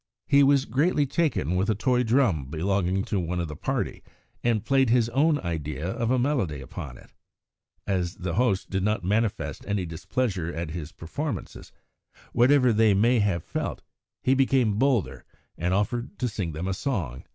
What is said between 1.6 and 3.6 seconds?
a toy drum belonging to one of the